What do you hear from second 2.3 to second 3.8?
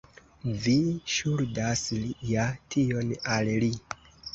ja tion al li.